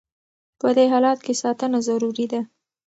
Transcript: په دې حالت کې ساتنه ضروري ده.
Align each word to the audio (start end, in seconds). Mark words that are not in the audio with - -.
په 0.59 0.67
دې 0.75 0.85
حالت 0.93 1.19
کې 1.25 1.33
ساتنه 1.43 1.79
ضروري 1.87 2.25
ده. 2.31 2.41